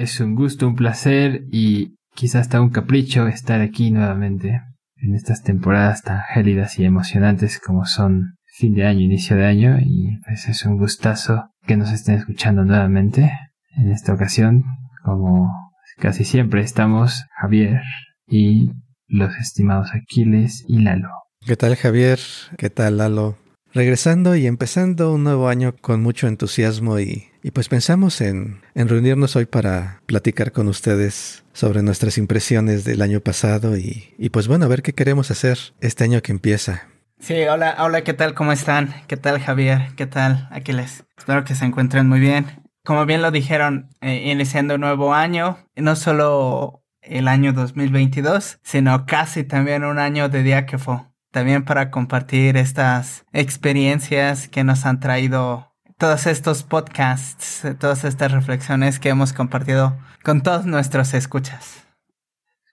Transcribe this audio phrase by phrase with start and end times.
[0.00, 4.62] Es un gusto, un placer y quizás hasta un capricho estar aquí nuevamente
[4.96, 9.76] en estas temporadas tan gélidas y emocionantes como son fin de año, inicio de año
[9.78, 13.30] y pues es un gustazo que nos estén escuchando nuevamente.
[13.76, 14.64] En esta ocasión,
[15.04, 15.50] como
[15.98, 17.82] casi siempre, estamos Javier
[18.26, 18.70] y
[19.06, 21.10] los estimados Aquiles y Lalo.
[21.44, 22.20] ¿Qué tal Javier?
[22.56, 23.36] ¿Qué tal Lalo?
[23.74, 29.36] Regresando y empezando un nuevo año con mucho entusiasmo y, y pues pensamos en, reunirnos
[29.36, 34.66] hoy para platicar con ustedes sobre nuestras impresiones del año pasado y, y pues bueno,
[34.66, 36.88] a ver qué queremos hacer este año que empieza.
[37.18, 38.32] Sí, hola, hola, ¿qué tal?
[38.34, 38.94] ¿Cómo están?
[39.06, 39.90] ¿Qué tal Javier?
[39.96, 41.04] ¿Qué tal Aquiles?
[41.18, 42.46] Espero que se encuentren muy bien.
[42.82, 49.04] Como bien lo dijeron, eh, iniciando un nuevo año, no solo el año 2022, sino
[49.04, 51.02] casi también un año de día que fue.
[51.30, 55.69] También para compartir estas experiencias que nos han traído
[56.00, 61.86] todos estos podcasts, todas estas reflexiones que hemos compartido con todos nuestros escuchas.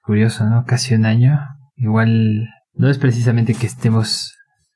[0.02, 0.64] Curioso, ¿no?
[0.64, 1.38] Casi un año.
[1.76, 4.34] Igual no es precisamente que estemos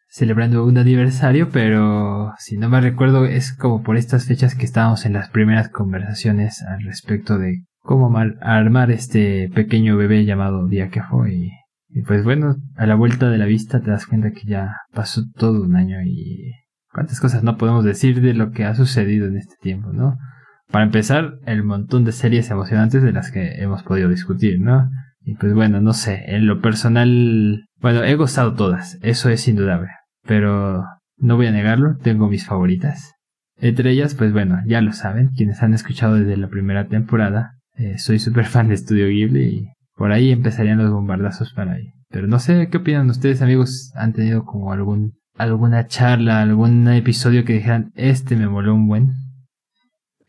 [0.10, 5.06] celebrando un aniversario, pero si no me recuerdo es como por estas fechas que estábamos
[5.06, 11.52] en las primeras conversaciones al respecto de cómo armar este pequeño bebé llamado Diáquefo y,
[11.88, 15.24] y pues bueno, a la vuelta de la vista te das cuenta que ya pasó
[15.38, 16.52] todo un año y
[16.94, 20.18] cuántas cosas no podemos decir de lo que ha sucedido en este tiempo, ¿no?
[20.72, 24.90] Para empezar, el montón de series emocionantes de las que hemos podido discutir, ¿no?
[25.24, 29.90] Y pues bueno, no sé, en lo personal, bueno, he gustado todas, eso es indudable
[30.26, 30.86] pero
[31.18, 33.14] no voy a negarlo, tengo mis favoritas.
[33.58, 37.98] Entre ellas, pues bueno, ya lo saben, quienes han escuchado desde la primera temporada, eh,
[37.98, 41.92] soy súper fan de Studio Ghibli y por ahí empezarían los bombardazos para ahí.
[42.10, 47.46] Pero no sé qué opinan ustedes, amigos, han tenido como algún alguna charla, algún episodio
[47.46, 49.14] que dijeran, este me moló un buen.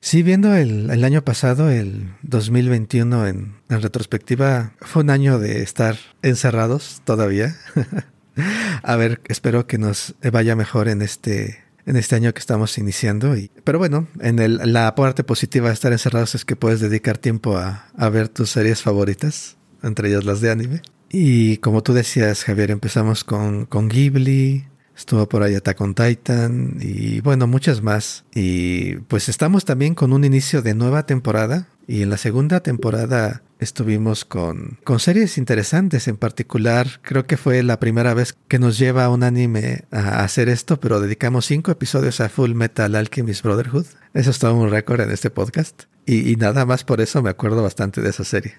[0.00, 5.62] Sí, viendo el, el año pasado, el 2021 en, en retrospectiva, fue un año de
[5.62, 7.56] estar encerrados todavía.
[8.82, 13.36] A ver, espero que nos vaya mejor en este en este año que estamos iniciando.
[13.36, 17.18] Y, pero bueno, en el, la parte positiva de estar encerrados es que puedes dedicar
[17.18, 20.82] tiempo a, a, ver tus series favoritas, entre ellas las de anime.
[21.10, 24.66] Y como tú decías, Javier, empezamos con, con Ghibli,
[24.96, 28.24] estuvo por ahí Attack on Titan y bueno, muchas más.
[28.34, 31.68] Y pues estamos también con un inicio de nueva temporada.
[31.88, 36.06] Y en la segunda temporada estuvimos con, con series interesantes.
[36.08, 40.48] En particular, creo que fue la primera vez que nos lleva un anime a hacer
[40.48, 43.86] esto, pero dedicamos cinco episodios a Full Metal Alchemist Brotherhood.
[44.14, 45.84] Eso es todo un récord en este podcast.
[46.06, 48.54] Y, nada más por eso me acuerdo bastante de esa serie.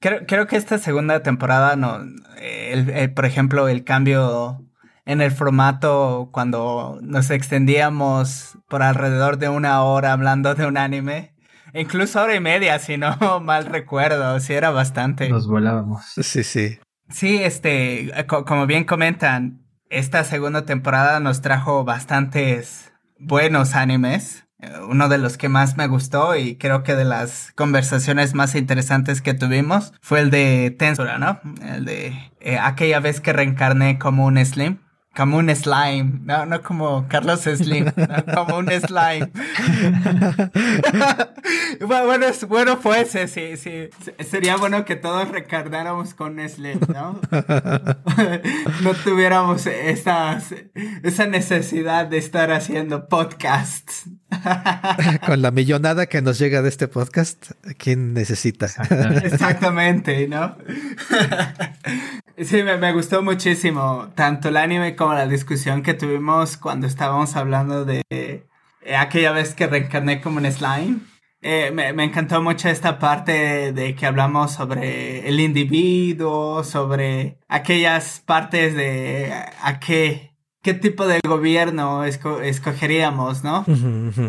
[0.00, 2.00] Creo, creo que esta segunda temporada, no,
[3.14, 4.64] por ejemplo, el cambio
[5.04, 11.32] en el formato cuando nos extendíamos por alrededor de una hora hablando de un anime,
[11.74, 15.28] Incluso hora y media, si no mal recuerdo, si era bastante.
[15.28, 16.04] Nos volábamos.
[16.20, 16.78] Sí, sí.
[17.08, 24.44] Sí, este, como bien comentan, esta segunda temporada nos trajo bastantes buenos animes.
[24.88, 29.20] Uno de los que más me gustó y creo que de las conversaciones más interesantes
[29.20, 31.40] que tuvimos fue el de Tensura, ¿no?
[31.66, 34.78] El de eh, aquella vez que reencarné como un Slim.
[35.14, 37.84] Como un slime, no, no como Carlos Slim,
[38.34, 39.30] como un slime.
[41.86, 43.90] bueno, bueno fuese, sí, sí.
[44.24, 47.20] Sería bueno que todos recargáramos con Slim, ¿no?
[48.82, 50.54] no tuviéramos esas,
[51.02, 54.08] esa necesidad de estar haciendo podcasts.
[55.26, 58.66] con la millonada que nos llega de este podcast, ¿quién necesita?
[59.24, 60.56] Exactamente, ¿no?
[62.38, 67.36] Sí, me, me, gustó muchísimo tanto el anime como la discusión que tuvimos cuando estábamos
[67.36, 71.00] hablando de eh, aquella vez que reencarné como un slime.
[71.42, 78.20] Eh, me, me, encantó mucho esta parte de que hablamos sobre el individuo, sobre aquellas
[78.20, 80.31] partes de a qué
[80.62, 83.64] qué tipo de gobierno escogeríamos, ¿no?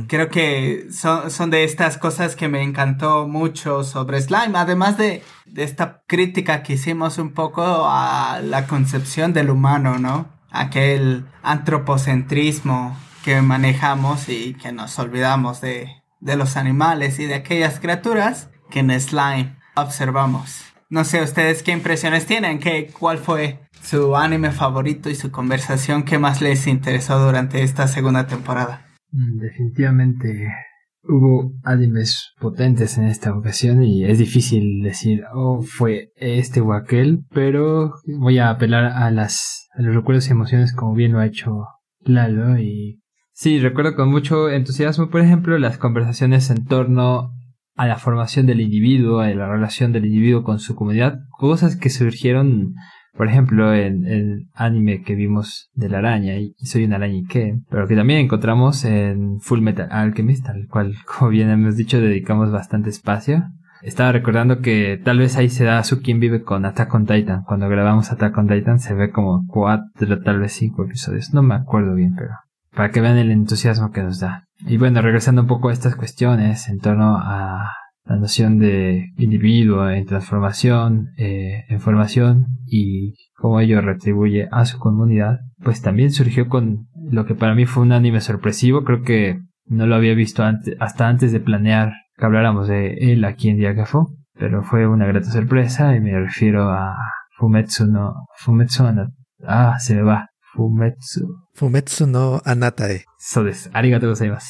[0.07, 5.23] Creo que son, son de estas cosas que me encantó mucho sobre Slime, además de,
[5.45, 10.27] de, esta crítica que hicimos un poco a la concepción del humano, ¿no?
[10.49, 17.79] Aquel antropocentrismo que manejamos y que nos olvidamos de, de los animales y de aquellas
[17.79, 20.72] criaturas que en Slime observamos.
[20.93, 26.03] No sé ustedes qué impresiones tienen, ¿Qué, cuál fue su anime favorito y su conversación
[26.03, 28.85] que más les interesó durante esta segunda temporada.
[29.09, 30.53] Mm, definitivamente
[31.01, 37.25] hubo animes potentes en esta ocasión y es difícil decir, oh, fue este o aquel,
[37.31, 41.25] pero voy a apelar a las a los recuerdos y emociones como bien lo ha
[41.25, 41.65] hecho
[42.01, 43.01] Lalo y
[43.31, 47.31] sí, recuerdo con mucho entusiasmo, por ejemplo, las conversaciones en torno
[47.75, 51.89] a la formación del individuo, a la relación del individuo con su comunidad, cosas que
[51.89, 52.75] surgieron,
[53.15, 57.25] por ejemplo, en el anime que vimos de la araña, y soy una araña y
[57.25, 61.99] qué, pero que también encontramos en Full Metal Alchemist, al cual, como bien hemos dicho,
[61.99, 63.43] dedicamos bastante espacio.
[63.81, 67.43] Estaba recordando que tal vez ahí se da su quien vive con Attack on Titan.
[67.43, 71.33] Cuando grabamos Attack on Titan se ve como cuatro, tal vez cinco episodios.
[71.33, 72.29] No me acuerdo bien, pero
[72.73, 74.45] para que vean el entusiasmo que nos da.
[74.65, 77.69] Y bueno, regresando un poco a estas cuestiones en torno a
[78.05, 84.79] la noción de individuo en transformación, eh, en formación y cómo ello retribuye a su
[84.79, 88.83] comunidad, pues también surgió con lo que para mí fue un anime sorpresivo.
[88.83, 93.25] Creo que no lo había visto antes, hasta antes de planear que habláramos de él
[93.25, 96.95] aquí en Diagafo, pero fue una grata sorpresa y me refiero a
[97.37, 99.07] Fumetsu no Fumetsu no
[99.45, 103.05] ah se me va Fumetsu Fumetsu no Anatae.
[103.17, 104.47] So arigato gozaimasu.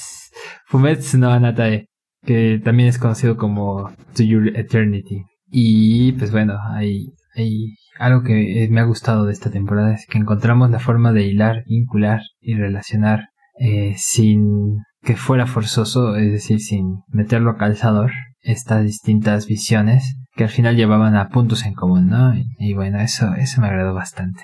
[0.67, 1.87] Fumetsu no Anatae,
[2.25, 5.23] que también es conocido como To Your Eternity.
[5.49, 10.17] Y pues bueno, hay, hay algo que me ha gustado de esta temporada es que
[10.17, 13.29] encontramos la forma de hilar, vincular y relacionar
[13.59, 18.11] eh, sin que fuera forzoso, es decir, sin meterlo a calzador,
[18.41, 22.35] estas distintas visiones que al final llevaban a puntos en común, ¿no?
[22.35, 24.43] Y, y bueno, eso, eso me agradó bastante.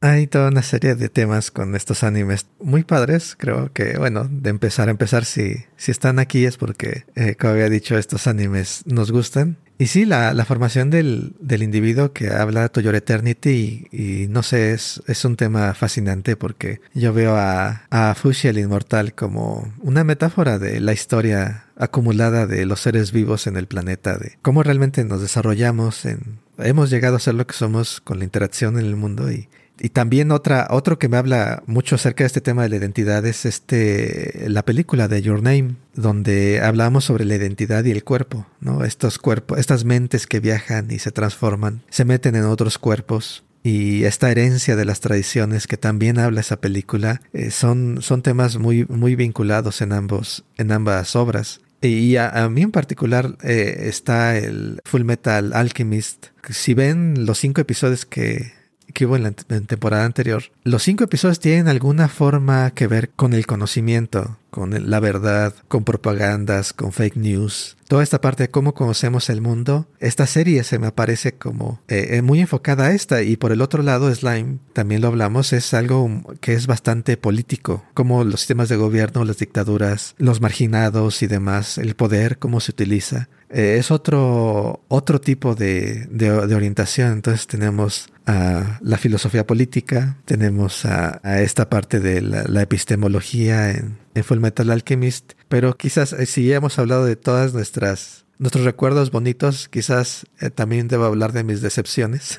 [0.00, 3.34] Hay toda una serie de temas con estos animes muy padres.
[3.36, 7.54] Creo que, bueno, de empezar a empezar, si, si están aquí es porque, eh, como
[7.54, 9.56] había dicho, estos animes nos gustan.
[9.76, 14.44] Y sí, la, la formación del, del, individuo que habla Toyor Eternity, y, y, no
[14.44, 19.72] sé, es, es, un tema fascinante porque yo veo a, a Fushi el Inmortal como
[19.80, 24.64] una metáfora de la historia acumulada de los seres vivos en el planeta, de cómo
[24.64, 28.86] realmente nos desarrollamos en, hemos llegado a ser lo que somos con la interacción en
[28.86, 29.48] el mundo y,
[29.80, 33.24] y también otra, otro que me habla mucho acerca de este tema de la identidad
[33.26, 38.46] es este, la película de Your Name, donde hablamos sobre la identidad y el cuerpo,
[38.60, 38.84] ¿no?
[38.84, 43.44] Estos cuerpos, estas mentes que viajan y se transforman, se meten en otros cuerpos.
[43.64, 48.56] Y esta herencia de las tradiciones que también habla esa película eh, son, son temas
[48.56, 51.60] muy, muy vinculados en ambos, en ambas obras.
[51.80, 56.26] Y a, mí en particular eh, está el Full Metal Alchemist.
[56.50, 58.52] Si ven los cinco episodios que,
[58.92, 63.32] que hubo en la temporada anterior, los cinco episodios tienen alguna forma que ver con
[63.32, 67.76] el conocimiento, con la verdad, con propagandas, con fake news.
[67.86, 72.20] Toda esta parte de cómo conocemos el mundo, esta serie se me parece como eh,
[72.22, 76.22] muy enfocada a esta y por el otro lado Slime, también lo hablamos, es algo
[76.40, 81.78] que es bastante político, como los sistemas de gobierno, las dictaduras, los marginados y demás,
[81.78, 83.28] el poder, cómo se utiliza.
[83.50, 90.84] Eh, es otro, otro tipo de, de, orientación, entonces tenemos a la filosofía política, tenemos
[90.84, 96.26] a, esta parte de la, la epistemología en, en Full Metal Alchemist, pero quizás eh,
[96.26, 101.32] si ya hemos hablado de todas nuestras nuestros recuerdos bonitos, quizás eh, también debo hablar
[101.32, 102.38] de mis decepciones.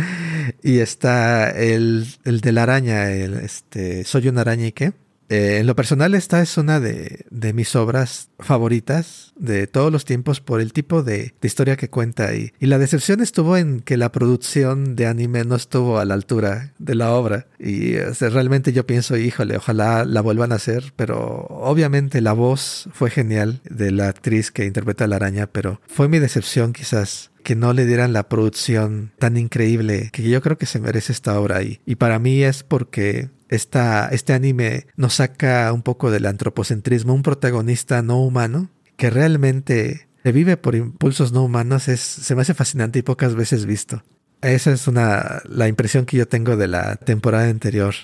[0.62, 4.92] y está el, el de la araña, el este, soy una araña y qué.
[5.28, 10.40] Eh, en lo personal, esta es una de, mis obras favoritas de todos los tiempos
[10.40, 12.34] por el tipo de, historia que cuenta.
[12.34, 16.14] Y, y, la decepción estuvo en que la producción de anime no estuvo a la
[16.14, 17.46] altura de la obra.
[17.58, 20.92] Y realmente yo pienso, híjole, ojalá la vuelvan a hacer.
[20.96, 25.80] Pero obviamente la voz fue genial de la actriz que interpreta a la araña, pero
[25.86, 30.58] fue mi decepción quizás que no le dieran la producción tan increíble que yo creo
[30.58, 31.62] que se merece esta obra.
[31.62, 37.22] Y para mí es porque esta, este anime nos saca un poco del antropocentrismo, un
[37.22, 42.98] protagonista no humano que realmente vive por impulsos no humanos, es, se me hace fascinante
[42.98, 44.02] y pocas veces visto.
[44.40, 47.94] Esa es una, la impresión que yo tengo de la temporada anterior.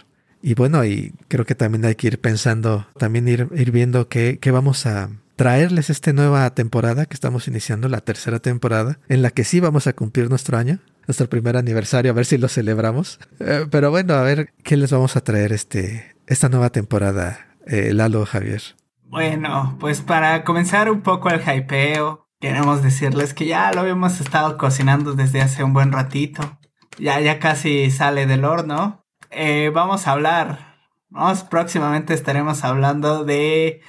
[0.43, 4.39] Y bueno, y creo que también hay que ir pensando, también ir, ir viendo qué,
[4.41, 9.31] qué vamos a, traerles esta nueva temporada que estamos iniciando, la tercera temporada, en la
[9.31, 13.19] que sí vamos a cumplir nuestro año, nuestro primer aniversario, a ver si lo celebramos.
[13.41, 17.93] Eh, pero bueno, a ver qué les vamos a traer este, esta nueva temporada, eh,
[17.93, 18.63] Lalo Javier.
[19.03, 24.57] Bueno, pues para comenzar un poco el hypeo, queremos decirles que ya lo habíamos estado
[24.57, 26.59] cocinando desde hace un buen ratito.
[26.99, 29.05] Ya, ya casi sale del horno.
[29.31, 30.79] Eh, vamos a hablar,
[31.11, 33.83] vamos, próximamente estaremos hablando de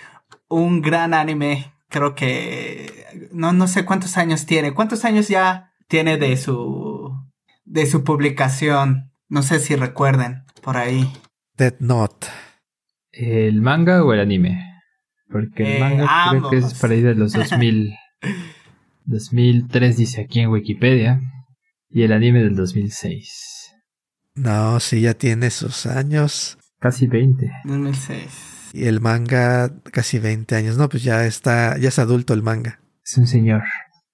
[0.47, 1.73] un gran anime.
[1.89, 4.73] Creo que no, no sé cuántos años tiene.
[4.73, 6.84] ¿Cuántos años ya tiene de su
[7.65, 9.11] de su publicación?
[9.27, 11.11] No sé si recuerden por ahí.
[11.57, 12.27] Dead Note.
[13.11, 14.61] ¿El manga o el anime?
[15.29, 16.51] Porque el Eh, manga creo ambos.
[16.51, 17.95] que es para ahí de los 2000.
[19.05, 21.21] 2003 dice aquí en Wikipedia.
[21.89, 23.71] Y el anime del 2006.
[24.35, 26.57] No, sí, ya tiene sus años.
[26.79, 27.49] Casi 20.
[27.63, 28.71] 2006.
[28.73, 30.77] Y el manga casi 20 años.
[30.77, 32.81] No, pues ya está, ya es adulto el manga.
[33.03, 33.63] Es un señor,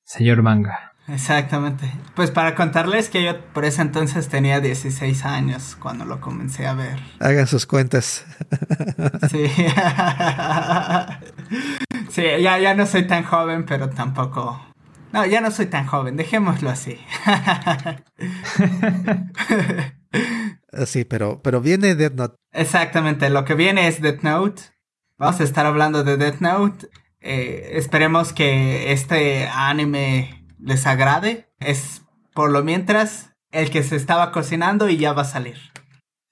[0.03, 0.90] señor manga.
[1.07, 1.91] Exactamente.
[2.15, 6.73] Pues para contarles que yo por ese entonces tenía 16 años cuando lo comencé a
[6.73, 6.99] ver.
[7.19, 8.25] Hagan sus cuentas.
[9.29, 9.47] Sí.
[12.09, 14.67] sí, ya, ya no soy tan joven, pero tampoco...
[15.11, 16.97] No, ya no soy tan joven, dejémoslo así.
[20.85, 22.35] sí, pero, pero viene Death Note.
[22.53, 24.61] Exactamente, lo que viene es Death Note.
[25.17, 26.87] Vamos a estar hablando de Death Note.
[27.19, 31.47] Eh, esperemos que este anime les agrade.
[31.59, 32.03] Es
[32.33, 35.57] por lo mientras el que se estaba cocinando y ya va a salir.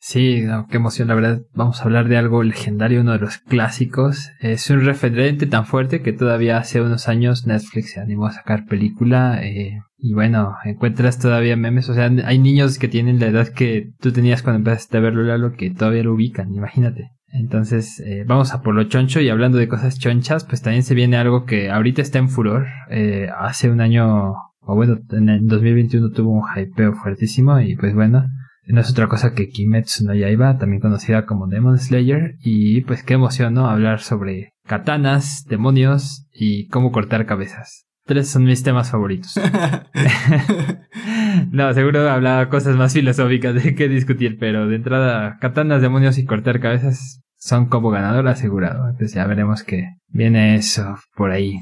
[0.02, 1.42] Sí, qué emoción, la verdad.
[1.54, 4.32] Vamos a hablar de algo legendario, uno de los clásicos.
[4.40, 8.66] Es un referente tan fuerte que todavía hace unos años Netflix se animó a sacar
[8.66, 9.44] película.
[9.44, 11.90] Eh, y bueno, encuentras todavía memes.
[11.90, 15.24] O sea, hay niños que tienen la edad que tú tenías cuando empezaste a verlo,
[15.24, 17.12] Lalo, que todavía lo ubican, imagínate.
[17.32, 20.96] Entonces, eh, vamos a por lo choncho y hablando de cosas chonchas, pues también se
[20.96, 22.68] viene algo que ahorita está en furor.
[22.90, 27.94] Eh, hace un año, o bueno, en el 2021 tuvo un hypeo fuertísimo y pues
[27.94, 28.26] bueno,
[28.68, 33.04] no es otra cosa que Kimetsu no Yaiba, también conocida como Demon Slayer, y pues
[33.04, 33.68] qué emoción, ¿no?
[33.68, 37.88] Hablar sobre katanas, demonios y cómo cortar cabezas.
[38.06, 39.34] Tres son mis temas favoritos.
[41.52, 46.26] no, seguro hablaba cosas más filosóficas de qué discutir, pero de entrada, katanas, demonios y
[46.26, 48.90] cortar cabezas son como ganador asegurado.
[48.90, 51.60] Entonces ya veremos que viene eso por ahí.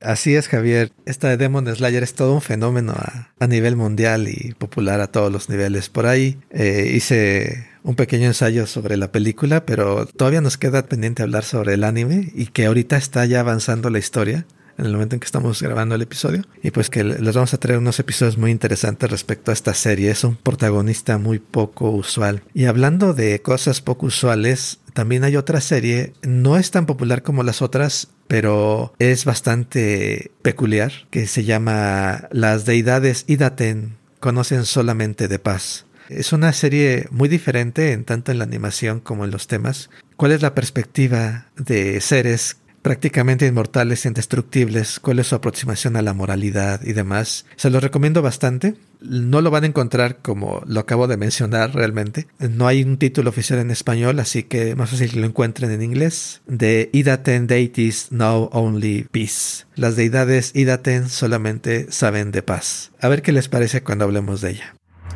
[0.00, 0.90] Así es, Javier.
[1.06, 5.30] Esta de Demon Slayer es todo un fenómeno a, nivel mundial y popular a todos
[5.30, 5.88] los niveles.
[5.88, 11.22] Por ahí eh, hice un pequeño ensayo sobre la película, pero todavía nos queda pendiente
[11.22, 14.44] hablar sobre el anime y que ahorita está ya avanzando la historia
[14.82, 16.42] en el momento en que estamos grabando el episodio.
[16.62, 20.10] Y pues que les vamos a traer unos episodios muy interesantes respecto a esta serie.
[20.10, 22.42] Es un protagonista muy poco usual.
[22.52, 27.42] Y hablando de cosas poco usuales, también hay otra serie, no es tan popular como
[27.42, 35.38] las otras, pero es bastante peculiar, que se llama Las deidades Idaten conocen solamente de
[35.38, 35.86] paz.
[36.08, 39.88] Es una serie muy diferente en tanto en la animación como en los temas.
[40.16, 46.12] ¿Cuál es la perspectiva de seres prácticamente inmortales, indestructibles, cuál es su aproximación a la
[46.12, 47.46] moralidad y demás.
[47.56, 48.74] Se los recomiendo bastante.
[49.00, 52.26] No lo van a encontrar como lo acabo de mencionar realmente.
[52.38, 55.82] No hay un título oficial en español, así que más fácil que lo encuentren en
[55.82, 56.42] inglés.
[56.46, 59.64] De Idaten Deities Know Only Peace.
[59.74, 62.92] Las deidades Idaten solamente saben de paz.
[63.00, 64.74] A ver qué les parece cuando hablemos de ella.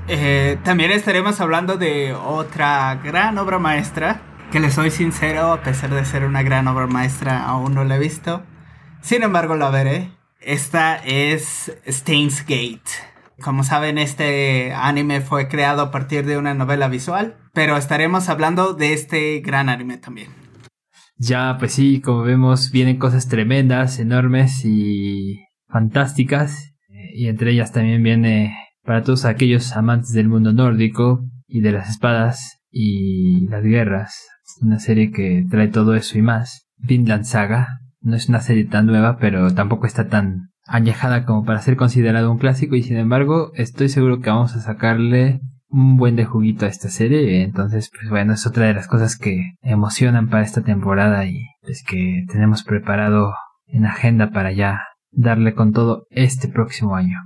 [0.09, 5.91] Eh, también estaremos hablando de otra gran obra maestra que le soy sincero, a pesar
[5.91, 8.45] de ser una gran obra maestra, aún no la he visto.
[9.01, 10.11] Sin embargo, la veré.
[10.41, 12.91] Esta es Steins Gate.
[13.43, 18.73] Como saben, este anime fue creado a partir de una novela visual, pero estaremos hablando
[18.73, 20.29] de este gran anime también.
[21.19, 26.75] Ya, pues sí, como vemos, vienen cosas tremendas, enormes y fantásticas.
[27.15, 31.91] Y entre ellas también viene para todos aquellos amantes del mundo nórdico y de las
[31.91, 34.29] espadas y las guerras,
[34.61, 36.67] una serie que trae todo eso y más.
[36.77, 41.61] Vinland Saga no es una serie tan nueva, pero tampoco está tan añejada como para
[41.61, 46.17] ser considerado un clásico y sin embargo estoy seguro que vamos a sacarle un buen
[46.17, 47.43] de juguito a esta serie.
[47.43, 51.83] Entonces, pues bueno, es otra de las cosas que emocionan para esta temporada y es
[51.83, 53.35] que tenemos preparado
[53.67, 57.19] en agenda para ya darle con todo este próximo año.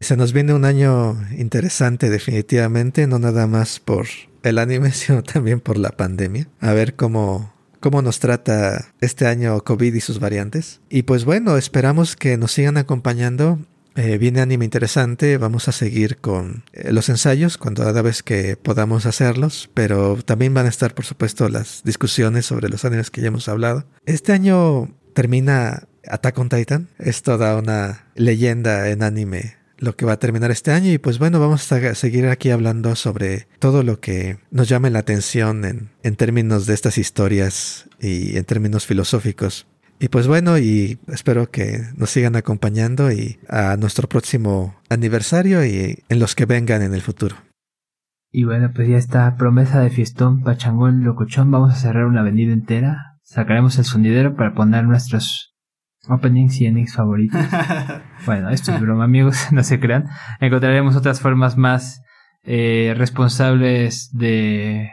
[0.00, 4.06] Se nos viene un año interesante definitivamente, no nada más por
[4.48, 6.48] el anime, sino también por la pandemia.
[6.60, 10.80] A ver cómo, cómo nos trata este año COVID y sus variantes.
[10.88, 13.58] Y pues bueno, esperamos que nos sigan acompañando.
[13.96, 18.56] Eh, viene anime interesante, vamos a seguir con eh, los ensayos cuando cada vez que
[18.56, 23.22] podamos hacerlos, pero también van a estar por supuesto las discusiones sobre los animes que
[23.22, 23.86] ya hemos hablado.
[24.04, 30.12] Este año termina Attack on Titan, es toda una leyenda en anime lo que va
[30.12, 34.00] a terminar este año y pues bueno, vamos a seguir aquí hablando sobre todo lo
[34.00, 39.66] que nos llame la atención en, en términos de estas historias y en términos filosóficos.
[39.98, 46.02] Y pues bueno, y espero que nos sigan acompañando y a nuestro próximo aniversario y
[46.08, 47.36] en los que vengan en el futuro.
[48.30, 51.50] Y bueno, pues ya está promesa de fiestón, pachangón, locochón.
[51.50, 53.18] Vamos a cerrar una avenida entera.
[53.22, 55.55] Sacaremos el sonidero para poner nuestros
[56.08, 57.40] openings y endings favoritos.
[58.26, 60.06] bueno, esto es broma, amigos, no se crean.
[60.40, 62.02] Encontraremos otras formas más
[62.42, 64.90] eh, responsables de,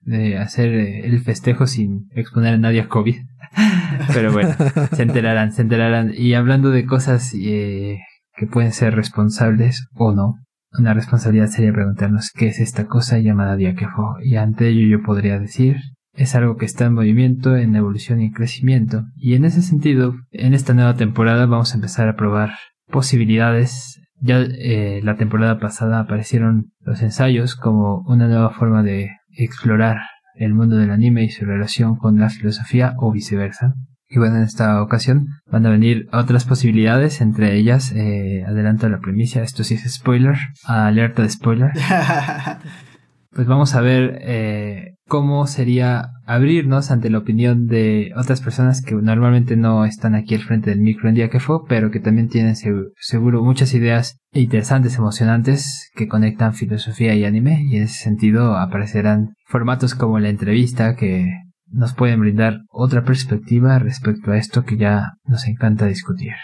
[0.00, 3.16] de hacer eh, el festejo sin exponer a nadie a COVID.
[4.14, 4.54] Pero bueno,
[4.92, 6.12] se enterarán, se enterarán.
[6.16, 7.98] Y hablando de cosas eh,
[8.36, 10.36] que pueden ser responsables o no,
[10.78, 14.16] una responsabilidad sería preguntarnos qué es esta cosa llamada diaquefo.
[14.22, 15.76] Y ante ello yo podría decir
[16.14, 19.04] es algo que está en movimiento, en evolución y en crecimiento.
[19.16, 22.52] Y en ese sentido, en esta nueva temporada vamos a empezar a probar
[22.88, 24.00] posibilidades.
[24.20, 29.98] Ya eh, la temporada pasada aparecieron los ensayos como una nueva forma de explorar
[30.34, 33.74] el mundo del anime y su relación con la filosofía o viceversa.
[34.08, 39.00] Y bueno, en esta ocasión van a venir otras posibilidades, entre ellas, eh, adelanto la
[39.00, 41.70] premisa, esto sí es spoiler, alerta de spoiler.
[43.34, 48.94] pues vamos a ver eh, cómo sería abrirnos ante la opinión de otras personas que
[48.94, 52.28] normalmente no están aquí al frente del micro en día que fue, pero que también
[52.28, 58.56] tienen seguro muchas ideas interesantes, emocionantes que conectan filosofía y anime y en ese sentido
[58.56, 61.26] aparecerán formatos como la entrevista que
[61.68, 66.34] nos pueden brindar otra perspectiva respecto a esto que ya nos encanta discutir.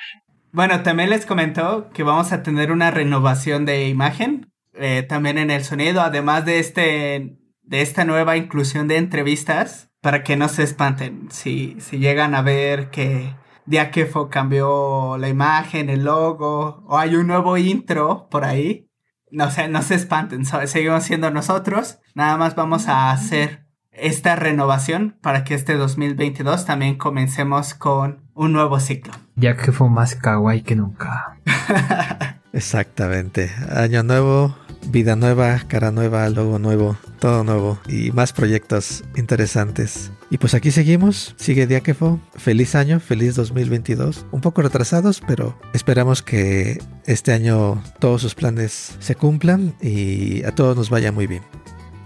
[0.53, 5.51] Bueno, también les comentó que vamos a tener una renovación de imagen, eh, también en
[5.51, 10.63] el sonido, además de este, de esta nueva inclusión de entrevistas, para que no se
[10.63, 13.35] espanten si, si llegan a ver que
[13.67, 18.89] Diakefo cambió la imagen, el logo, o hay un nuevo intro por ahí.
[19.31, 25.19] No se, no se espanten, seguimos siendo nosotros, nada más vamos a hacer esta renovación
[25.21, 29.13] para que este 2022 también comencemos con un nuevo ciclo.
[29.35, 31.39] Ya que fue más kawaii que nunca.
[32.59, 33.53] Exactamente.
[33.71, 34.57] Año nuevo,
[34.89, 40.11] vida nueva, cara nueva, logo nuevo, todo nuevo y más proyectos interesantes.
[40.29, 46.21] Y pues aquí seguimos, sigue Diakefo, feliz año, feliz 2022, un poco retrasados, pero esperamos
[46.21, 51.45] que este año todos sus planes se cumplan y a todos nos vaya muy bien.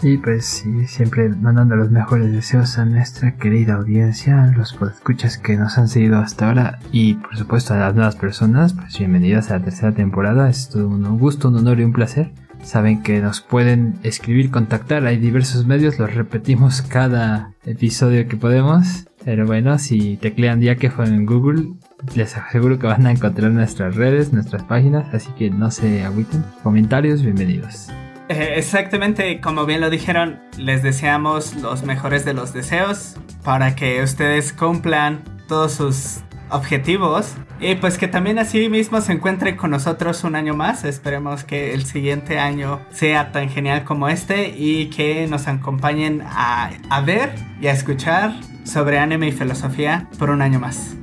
[0.04, 5.56] Y pues sí, siempre mandando los mejores deseos a nuestra querida audiencia, los escuchas que
[5.56, 9.58] nos han seguido hasta ahora y por supuesto a las nuevas personas, pues bienvenidas a
[9.58, 12.32] la tercera temporada, es todo un gusto, un honor y un placer.
[12.64, 19.06] Saben que nos pueden escribir, contactar, hay diversos medios, los repetimos cada episodio que podemos.
[19.24, 21.74] Pero bueno, si teclean día que fue en Google,
[22.16, 26.44] les aseguro que van a encontrar nuestras redes, nuestras páginas, así que no se agüiten.
[26.64, 27.88] Comentarios, bienvenidos.
[28.32, 34.02] Eh, exactamente, como bien lo dijeron, les deseamos los mejores de los deseos para que
[34.02, 40.24] ustedes cumplan todos sus objetivos y pues que también así mismo se encuentren con nosotros
[40.24, 40.84] un año más.
[40.84, 46.70] Esperemos que el siguiente año sea tan genial como este y que nos acompañen a,
[46.88, 48.32] a ver y a escuchar
[48.64, 50.96] sobre anime y filosofía por un año más.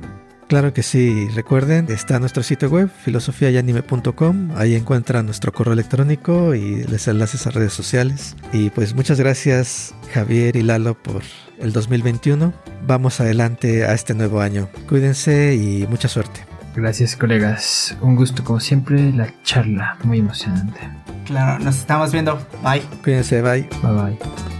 [0.50, 6.82] Claro que sí, recuerden, está nuestro sitio web filosofiayanime.com, ahí encuentran nuestro correo electrónico y
[6.82, 8.34] los enlaces a redes sociales.
[8.52, 11.22] Y pues muchas gracias Javier y Lalo por
[11.60, 12.52] el 2021.
[12.84, 14.68] Vamos adelante a este nuevo año.
[14.88, 16.44] Cuídense y mucha suerte.
[16.74, 20.80] Gracias colegas, un gusto como siempre, la charla muy emocionante.
[21.26, 22.44] Claro, nos estamos viendo.
[22.64, 22.82] Bye.
[23.04, 23.68] Cuídense, bye.
[23.84, 24.59] Bye bye.